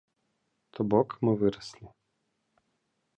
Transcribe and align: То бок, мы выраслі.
То 0.77 0.81
бок, 0.93 1.07
мы 1.29 1.37
выраслі. 1.43 1.85